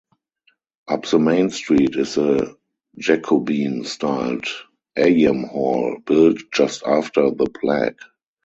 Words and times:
Up 0.87 1.05
the 1.05 1.19
main 1.19 1.51
street 1.51 1.95
is 1.95 2.15
the 2.15 2.57
Jacobean-styled 2.97 4.47
Eyam 4.97 5.47
Hall, 5.47 5.97
built 6.07 6.39
just 6.51 6.81
after 6.87 7.29
the 7.29 7.45
plague. 7.45 7.99